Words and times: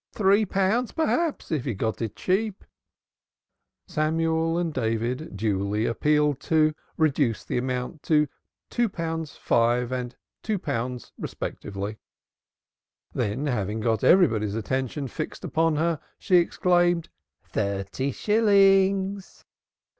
"Three 0.13 0.45
pounds, 0.47 0.93
perhaps, 0.93 1.51
if 1.51 1.67
you 1.67 1.75
got 1.75 2.01
it 2.01 2.15
cheap." 2.15 2.65
Samuel 3.85 4.57
and 4.57 4.73
David 4.73 5.37
duly 5.37 5.85
appealed 5.85 6.39
to, 6.39 6.73
reduced 6.97 7.47
the 7.47 7.59
amount 7.59 8.01
to 8.09 8.27
two 8.71 8.89
pounds 8.89 9.35
five 9.37 9.91
and 9.91 10.15
two 10.41 10.57
pounds 10.57 11.13
respectively. 11.19 11.99
Then, 13.13 13.45
having 13.45 13.79
got 13.79 14.03
everybody's 14.03 14.55
attention 14.55 15.07
fixed 15.07 15.43
upon 15.45 15.75
her, 15.75 15.99
she 16.17 16.37
exclaimed: 16.37 17.09
"Thirty 17.43 18.11
shillings!" 18.11 19.45